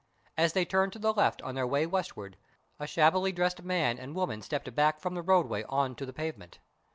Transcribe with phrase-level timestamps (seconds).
[0.35, 2.35] As they turned to the left on their way westward,
[2.79, 6.57] a shabbily dressed man and woman stepped back from the roadway on to the pavement.